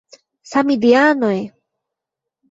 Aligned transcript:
Samideanoj! 0.51 1.37